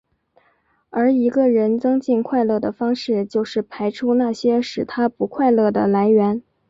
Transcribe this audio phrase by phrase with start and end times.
[0.89, 6.41] 而一个人增进快乐的方式就是排除那些使他不快乐的来源。